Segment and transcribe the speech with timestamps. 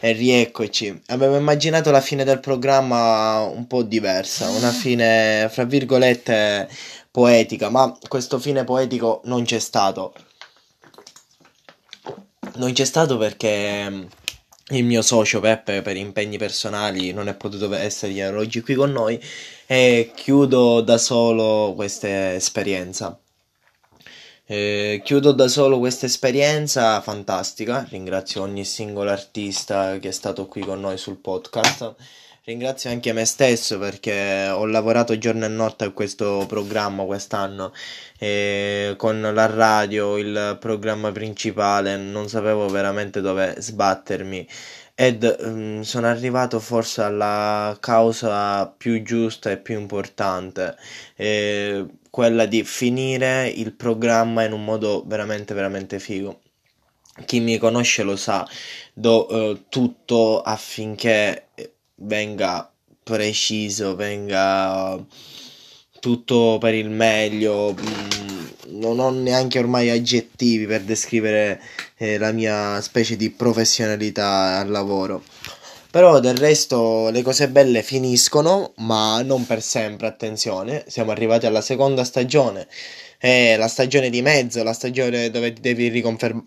[0.00, 1.02] E rieccoci.
[1.06, 6.68] Avevo immaginato la fine del programma un po' diversa, una fine, fra virgolette,
[7.10, 10.14] poetica, ma questo fine poetico non c'è stato.
[12.56, 14.08] Non c'è stato perché
[14.70, 19.20] il mio socio Peppe per impegni personali non è potuto essere oggi qui con noi
[19.66, 23.18] e chiudo da solo questa esperienza.
[24.50, 27.86] Eh, chiudo da solo questa esperienza fantastica.
[27.90, 31.94] Ringrazio ogni singolo artista che è stato qui con noi sul podcast.
[32.44, 37.74] Ringrazio anche me stesso perché ho lavorato giorno e notte a questo programma quest'anno
[38.18, 44.48] e con la radio, il programma principale, non sapevo veramente dove sbattermi
[45.00, 50.76] ed um, sono arrivato forse alla causa più giusta e più importante.
[51.14, 56.40] Eh, quella di finire il programma in un modo veramente veramente figo.
[57.24, 58.46] Chi mi conosce lo sa,
[58.92, 61.48] do eh, tutto affinché
[61.96, 62.70] venga
[63.02, 65.04] preciso, venga
[66.00, 67.74] tutto per il meglio.
[67.74, 68.46] Mm,
[68.80, 71.60] non ho neanche ormai aggettivi per descrivere
[71.96, 75.22] eh, la mia specie di professionalità al lavoro.
[75.98, 80.84] Però del resto le cose belle finiscono, ma non per sempre, attenzione.
[80.86, 82.68] Siamo arrivati alla seconda stagione.
[83.18, 86.46] È la stagione di mezzo, la stagione dove devi riconfermare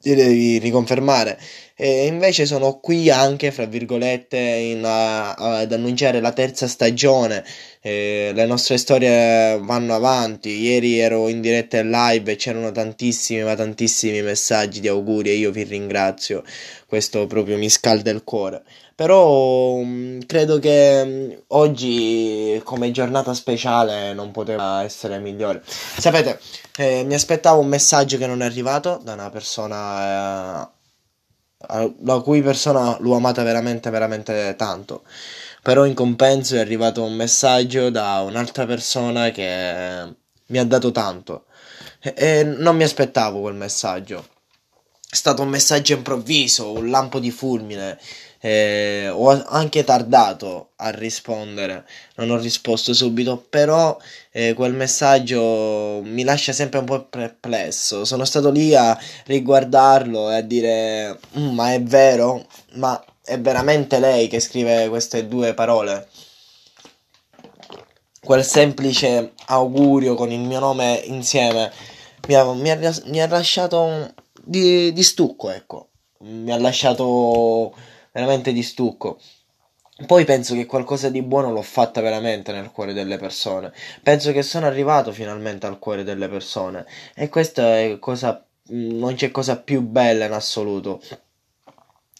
[0.00, 1.38] devi riconfermare.
[1.80, 7.44] E invece sono qui anche, fra virgolette, in, a, ad annunciare la terza stagione.
[7.80, 10.60] Eh, le nostre storie vanno avanti.
[10.60, 15.34] Ieri ero in diretta e live e c'erano tantissimi, ma tantissimi messaggi di auguri e
[15.34, 16.42] io vi ringrazio.
[16.84, 18.64] Questo proprio mi scalda il cuore.
[18.96, 25.62] Però mm, credo che mm, oggi come giornata speciale non poteva essere migliore.
[25.64, 26.40] Sapete,
[26.76, 30.77] eh, mi aspettavo un messaggio che non è arrivato da una persona eh,
[31.66, 35.02] la cui persona l'ho amata veramente veramente tanto.
[35.62, 40.14] Però in compenso è arrivato un messaggio da un'altra persona che
[40.46, 41.46] mi ha dato tanto
[42.00, 44.24] e, non mi aspettavo quel messaggio.
[45.10, 47.98] Stato un messaggio improvviso, un lampo di fulmine
[48.40, 51.84] eh, ho anche tardato a rispondere,
[52.16, 53.96] non ho risposto subito, però
[54.30, 58.04] eh, quel messaggio mi lascia sempre un po' perplesso.
[58.04, 62.46] Sono stato lì a riguardarlo e a dire: mm, Ma è vero?
[62.74, 66.08] Ma è veramente lei che scrive queste due parole?
[68.20, 71.72] Quel semplice augurio con il mio nome insieme
[72.28, 74.12] mi ha, mi ha, mi ha lasciato
[74.48, 75.90] di, di stucco, ecco.
[76.20, 77.74] Mi ha lasciato
[78.12, 79.20] veramente di stucco.
[80.06, 83.72] Poi penso che qualcosa di buono l'ho fatta veramente nel cuore delle persone.
[84.02, 86.86] Penso che sono arrivato finalmente al cuore delle persone.
[87.14, 88.42] E questa è cosa.
[88.70, 91.00] Non c'è cosa più bella in assoluto.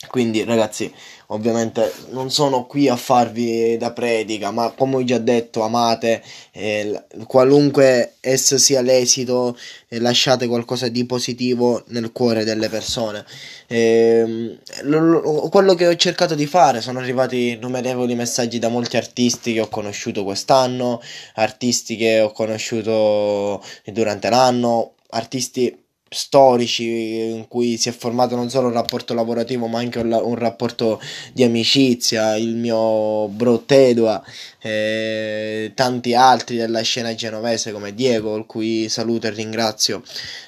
[0.07, 0.93] Quindi, ragazzi,
[1.27, 6.23] ovviamente non sono qui a farvi da predica, ma come ho già detto, amate,
[6.53, 13.25] eh, qualunque esso sia l'esito, eh, lasciate qualcosa di positivo nel cuore delle persone.
[13.67, 18.97] Eh, lo, lo, quello che ho cercato di fare, sono arrivati innumerevoli messaggi da molti
[18.97, 21.03] artisti che ho conosciuto quest'anno,
[21.35, 25.77] artisti che ho conosciuto durante l'anno, artisti
[26.11, 26.85] storici
[27.31, 31.01] in cui si è formato non solo un rapporto lavorativo ma anche un, un rapporto
[31.33, 34.23] di amicizia, il mio bro Tedua
[34.61, 40.03] e tanti altri della scena genovese come Diego, il cui saluto e ringrazio.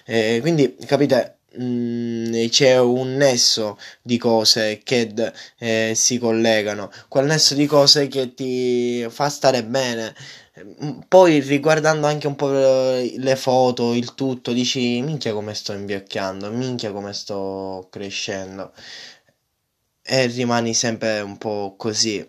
[0.04, 5.12] E quindi capite, mm, c'è un nesso di cose che
[5.58, 10.14] eh, si collegano, quel nesso di cose che ti fa stare bene
[11.08, 16.92] poi riguardando anche un po' le foto, il tutto, dici minchia come sto invecchiando, minchia
[16.92, 18.72] come sto crescendo.
[20.02, 22.28] E rimani sempre un po' così.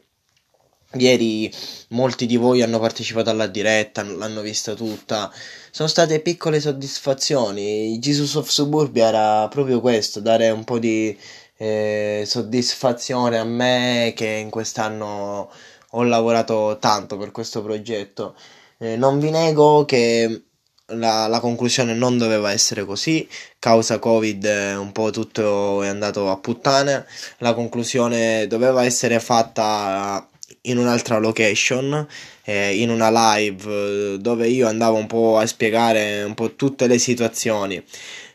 [0.93, 1.51] Ieri
[1.89, 5.31] molti di voi hanno partecipato alla diretta, l'hanno vista tutta.
[5.71, 7.97] Sono state piccole soddisfazioni.
[7.99, 11.17] Jesus of Suburbia era proprio questo, dare un po' di
[11.57, 15.49] eh, soddisfazione a me che in quest'anno
[15.91, 18.35] ho lavorato tanto per questo progetto.
[18.77, 20.43] Eh, non vi nego che
[20.87, 23.27] la, la, conclusione non doveva essere così,
[23.59, 27.05] causa Covid eh, un po' tutto è andato a puttane,
[27.37, 30.25] la conclusione doveva essere fatta
[30.63, 32.07] in un'altra location,
[32.43, 36.97] eh, in una live dove io andavo un po' a spiegare un po' tutte le
[36.97, 37.83] situazioni.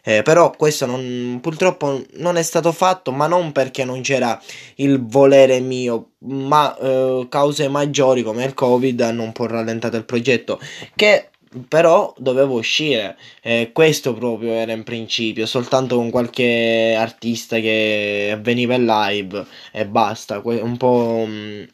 [0.09, 4.41] Eh, però questo non, purtroppo non è stato fatto, ma non perché non c'era
[4.77, 10.05] il volere mio, ma eh, cause maggiori come il Covid hanno un po' rallentato il
[10.05, 10.61] progetto,
[10.95, 11.31] che
[11.69, 13.17] però dovevo uscire.
[13.43, 19.87] Eh, questo proprio era in principio, soltanto con qualche artista che veniva in live e
[19.87, 20.41] basta.
[20.45, 21.67] Un po' um,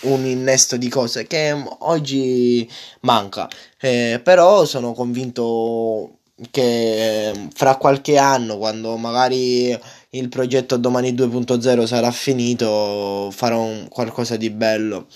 [0.00, 2.68] un innesto di cose che oggi
[3.02, 3.48] manca.
[3.78, 6.19] Eh, però sono convinto
[6.50, 9.78] che fra qualche anno, quando magari
[10.10, 15.06] il progetto Domani 2.0 sarà finito, farò un, qualcosa di bello.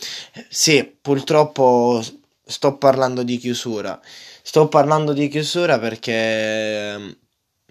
[0.49, 2.03] Sì, purtroppo
[2.45, 3.99] sto parlando di chiusura.
[4.43, 7.17] Sto parlando di chiusura perché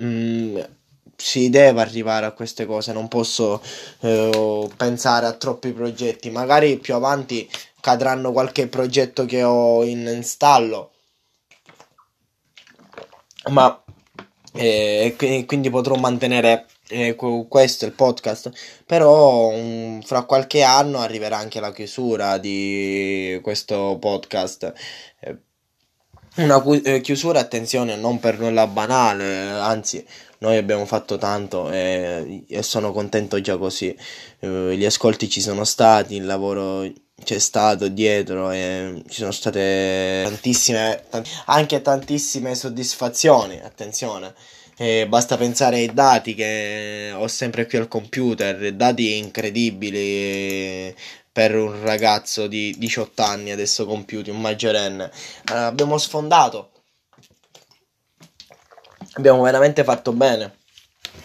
[0.02, 0.60] mm,
[1.16, 3.62] si deve arrivare a queste cose, non posso
[4.02, 6.30] eh, pensare a troppi progetti.
[6.32, 7.48] Magari più avanti
[7.80, 10.93] cadranno qualche progetto che ho in stallo.
[13.50, 13.84] Ma
[14.54, 18.52] eh, quindi potrò mantenere eh, questo il podcast.
[18.86, 24.74] Però um, fra qualche anno arriverà anche la chiusura di questo podcast.
[25.20, 25.38] Eh,
[26.36, 30.04] una cu- eh, chiusura attenzione non per nulla banale anzi
[30.44, 33.96] noi abbiamo fatto tanto e, e sono contento già così.
[34.40, 36.84] Eh, gli ascolti ci sono stati il lavoro
[37.22, 44.34] c'è stato dietro e ci sono state tantissime t- anche tantissime soddisfazioni attenzione
[44.78, 50.96] eh, basta pensare ai dati che ho sempre qui al computer, dati incredibili
[51.32, 55.12] per un ragazzo di 18 anni adesso compiuti, un maggiorenne.
[55.52, 56.72] Eh, abbiamo sfondato.
[59.14, 60.58] Abbiamo veramente fatto bene.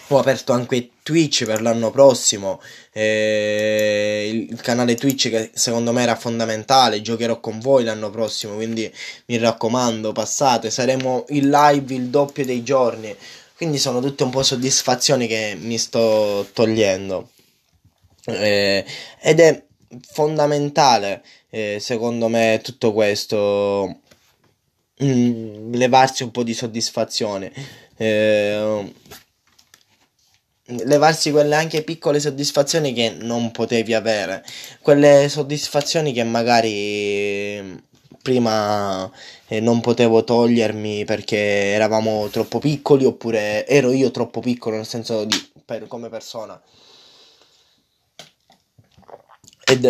[0.08, 2.61] Ho aperto anche Twitch per l'anno prossimo.
[2.93, 7.02] Eh, il canale Twitch che secondo me era fondamentale.
[7.02, 8.55] Giocherò con voi l'anno prossimo.
[8.55, 8.90] Quindi
[9.26, 10.70] mi raccomando, passate.
[10.70, 13.14] Saremo in live il doppio dei giorni.
[13.55, 17.31] Quindi sono tutte un po' soddisfazioni che mi sto togliendo.
[18.26, 18.84] Eh,
[19.20, 19.64] ed è
[20.12, 24.00] fondamentale, eh, secondo me, tutto questo.
[25.02, 27.52] Mm, levarsi un po' di soddisfazione.
[27.96, 28.93] Eh,
[30.85, 34.44] levarsi quelle anche piccole soddisfazioni che non potevi avere.
[34.81, 37.87] Quelle soddisfazioni che magari
[38.23, 39.11] prima
[39.47, 41.37] eh, non potevo togliermi perché
[41.73, 46.61] eravamo troppo piccoli oppure ero io troppo piccolo nel senso di per, come persona
[49.65, 49.85] ed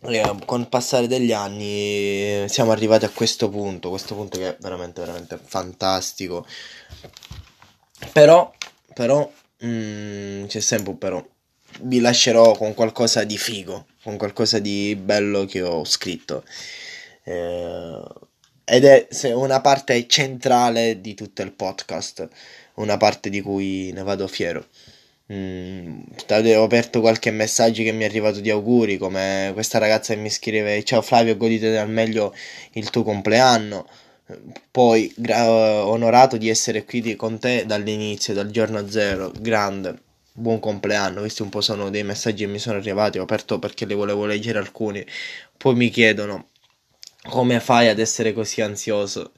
[0.00, 4.56] eh, con il passare degli anni siamo arrivati a questo punto questo punto che è
[4.60, 6.46] veramente veramente fantastico
[8.12, 8.52] però
[8.94, 9.30] però
[9.64, 11.26] mm, c'è sempre un però
[11.82, 16.44] vi lascerò con qualcosa di figo con qualcosa di bello che ho scritto
[17.24, 18.02] eh,
[18.70, 22.28] ed è una parte centrale di tutto il podcast,
[22.74, 24.66] una parte di cui ne vado fiero.
[25.32, 30.20] Mm, ho aperto qualche messaggio che mi è arrivato di auguri, come questa ragazza che
[30.20, 32.34] mi scrive: Ciao Flavio, godite al meglio
[32.72, 33.86] il tuo compleanno.
[34.70, 39.32] Poi, gra- onorato di essere qui con te dall'inizio, dal giorno zero.
[39.38, 40.02] Grande,
[40.32, 41.20] buon compleanno.
[41.20, 43.18] Questi un po' sono dei messaggi che mi sono arrivati.
[43.18, 45.04] Ho aperto perché li volevo leggere alcuni.
[45.56, 46.48] Poi mi chiedono:
[47.30, 49.32] come fai ad essere così ansioso?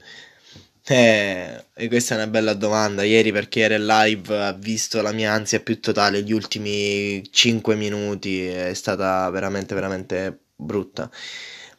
[0.83, 3.03] Eh, e questa è una bella domanda.
[3.03, 7.75] Ieri perché era in live ha visto la mia ansia più totale, gli ultimi 5
[7.75, 11.09] minuti è stata veramente veramente brutta.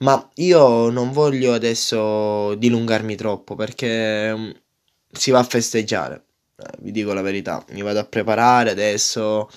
[0.02, 4.50] Ma io non voglio adesso dilungarmi troppo perché mm,
[5.12, 6.24] si va a festeggiare.
[6.56, 9.48] Eh, vi dico la verità, mi vado a preparare adesso,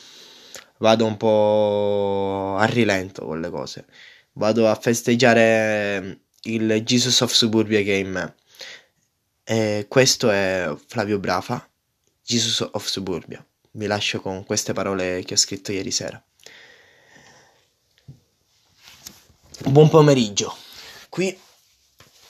[0.78, 3.86] vado un po' a rilento con le cose.
[4.34, 8.36] Vado a festeggiare il Jesus of Suburbia che è in me.
[9.44, 11.68] E questo è Flavio Brafa,
[12.24, 13.44] Jesus of Suburbia.
[13.72, 16.24] Vi lascio con queste parole che ho scritto ieri sera.
[19.64, 20.54] Buon pomeriggio.
[21.08, 21.36] Qui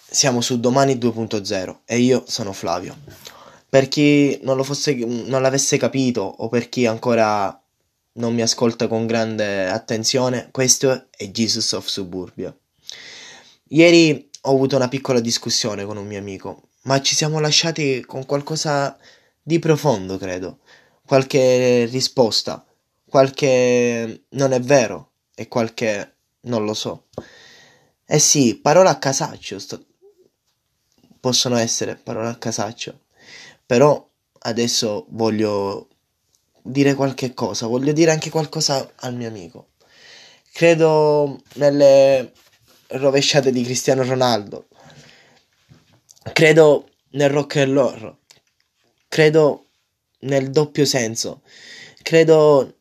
[0.07, 2.95] siamo su Domani 2.0 e io sono Flavio.
[3.67, 7.59] Per chi non, fosse, non l'avesse capito o per chi ancora
[8.13, 12.55] non mi ascolta con grande attenzione, questo è Jesus of Suburbia.
[13.69, 18.25] Ieri ho avuto una piccola discussione con un mio amico, ma ci siamo lasciati con
[18.25, 18.95] qualcosa
[19.41, 20.59] di profondo, credo.
[21.03, 22.63] Qualche risposta,
[23.09, 26.14] qualche non è vero e qualche
[26.45, 27.05] non lo so.
[28.05, 29.85] Eh sì, parole a casaccio sto...
[31.19, 33.01] possono essere parole a casaccio.
[33.65, 34.09] Però
[34.39, 35.89] adesso voglio
[36.61, 39.69] dire qualche cosa, voglio dire anche qualcosa al mio amico.
[40.51, 42.33] Credo nelle
[42.87, 44.67] rovesciate di Cristiano Ronaldo.
[46.31, 48.17] Credo nel rock and roll.
[49.07, 49.67] Credo
[50.21, 51.41] nel doppio senso.
[52.01, 52.79] Credo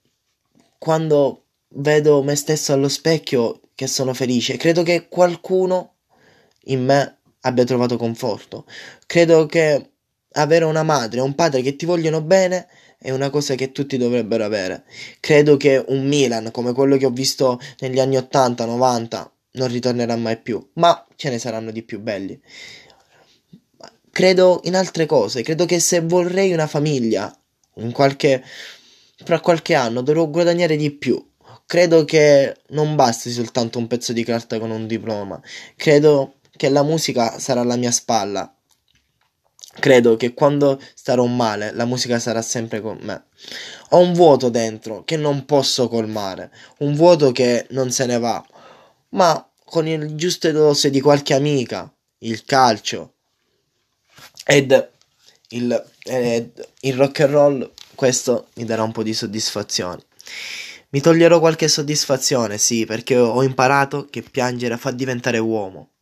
[0.78, 1.43] quando
[1.76, 4.56] vedo me stesso allo specchio che sono felice.
[4.56, 5.94] Credo che qualcuno
[6.64, 8.66] in me abbia trovato conforto.
[9.06, 9.90] Credo che
[10.32, 12.66] avere una madre e un padre che ti vogliono bene
[12.98, 14.84] è una cosa che tutti dovrebbero avere.
[15.20, 20.38] Credo che un Milan come quello che ho visto negli anni 80-90 non ritornerà mai
[20.38, 22.40] più, ma ce ne saranno di più belli.
[24.10, 27.36] Credo in altre cose, credo che se vorrei una famiglia
[27.74, 28.42] in qualche
[29.24, 31.22] fra qualche anno dovrò guadagnare di più.
[31.66, 35.40] Credo che non basti soltanto un pezzo di carta con un diploma.
[35.76, 38.54] Credo che la musica sarà alla mia spalla
[39.80, 43.25] Credo che quando starò male la musica sarà sempre con me.
[43.90, 48.44] Ho un vuoto dentro che non posso colmare, un vuoto che non se ne va,
[49.11, 53.14] ma con il giuste dose di qualche amica, il calcio
[54.47, 54.90] ed
[55.49, 60.02] il, ed il rock and roll, questo mi darà un po' di soddisfazione.
[60.94, 65.94] Mi toglierò qualche soddisfazione, sì, perché ho imparato che piangere fa diventare uomo,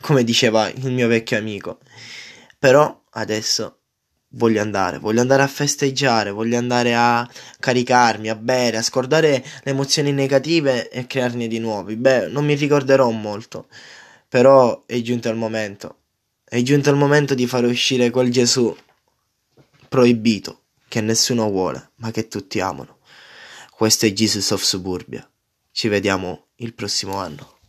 [0.00, 1.80] come diceva il mio vecchio amico.
[2.58, 3.80] Però adesso
[4.28, 7.28] voglio andare, voglio andare a festeggiare, voglio andare a
[7.60, 11.96] caricarmi, a bere, a scordare le emozioni negative e crearne di nuovi.
[11.96, 13.66] Beh, non mi ricorderò molto,
[14.28, 15.96] però è giunto il momento.
[16.42, 18.74] È giunto il momento di fare uscire quel Gesù
[19.90, 23.00] proibito che nessuno vuole, ma che tutti amano.
[23.74, 25.28] Questo è Jesus of Suburbia.
[25.72, 27.61] Ci vediamo il prossimo anno.